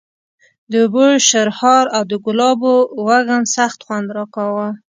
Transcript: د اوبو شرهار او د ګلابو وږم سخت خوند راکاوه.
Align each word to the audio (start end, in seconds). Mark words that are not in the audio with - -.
د 0.71 0.73
اوبو 0.83 1.05
شرهار 1.27 1.85
او 1.97 2.03
د 2.11 2.13
ګلابو 2.25 2.75
وږم 3.07 3.43
سخت 3.55 3.79
خوند 3.85 4.07
راکاوه. 4.17 4.69